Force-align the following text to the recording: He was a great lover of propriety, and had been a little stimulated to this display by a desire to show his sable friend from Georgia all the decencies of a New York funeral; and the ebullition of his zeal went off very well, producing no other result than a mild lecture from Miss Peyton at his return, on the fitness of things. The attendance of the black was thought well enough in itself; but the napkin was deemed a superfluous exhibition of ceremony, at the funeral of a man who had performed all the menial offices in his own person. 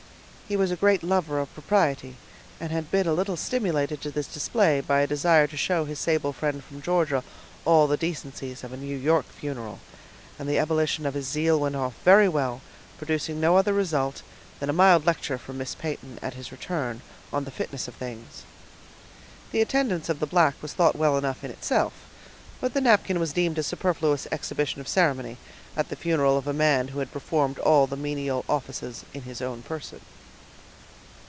He 0.51 0.57
was 0.57 0.69
a 0.69 0.75
great 0.75 1.01
lover 1.01 1.39
of 1.39 1.53
propriety, 1.53 2.17
and 2.59 2.73
had 2.73 2.91
been 2.91 3.07
a 3.07 3.13
little 3.13 3.37
stimulated 3.37 4.01
to 4.01 4.11
this 4.11 4.27
display 4.27 4.81
by 4.81 4.99
a 4.99 5.07
desire 5.07 5.47
to 5.47 5.55
show 5.55 5.85
his 5.85 5.97
sable 5.97 6.33
friend 6.33 6.61
from 6.61 6.81
Georgia 6.81 7.23
all 7.63 7.87
the 7.87 7.95
decencies 7.95 8.61
of 8.61 8.73
a 8.73 8.75
New 8.75 8.97
York 8.97 9.25
funeral; 9.27 9.79
and 10.37 10.49
the 10.49 10.59
ebullition 10.59 11.05
of 11.05 11.13
his 11.13 11.25
zeal 11.25 11.57
went 11.57 11.77
off 11.77 11.93
very 12.03 12.27
well, 12.27 12.59
producing 12.97 13.39
no 13.39 13.55
other 13.55 13.71
result 13.71 14.23
than 14.59 14.69
a 14.69 14.73
mild 14.73 15.05
lecture 15.05 15.37
from 15.37 15.57
Miss 15.57 15.73
Peyton 15.73 16.19
at 16.21 16.33
his 16.33 16.51
return, 16.51 17.01
on 17.31 17.45
the 17.45 17.49
fitness 17.51 17.87
of 17.87 17.95
things. 17.95 18.43
The 19.53 19.61
attendance 19.61 20.09
of 20.09 20.19
the 20.19 20.27
black 20.27 20.55
was 20.61 20.73
thought 20.73 20.97
well 20.97 21.17
enough 21.17 21.45
in 21.45 21.51
itself; 21.51 21.93
but 22.59 22.73
the 22.73 22.81
napkin 22.81 23.21
was 23.21 23.31
deemed 23.31 23.57
a 23.57 23.63
superfluous 23.63 24.27
exhibition 24.33 24.81
of 24.81 24.89
ceremony, 24.89 25.37
at 25.77 25.87
the 25.87 25.95
funeral 25.95 26.37
of 26.37 26.45
a 26.45 26.51
man 26.51 26.89
who 26.89 26.99
had 26.99 27.13
performed 27.13 27.57
all 27.59 27.87
the 27.87 27.95
menial 27.95 28.43
offices 28.49 29.05
in 29.13 29.21
his 29.21 29.41
own 29.41 29.61
person. 29.61 30.01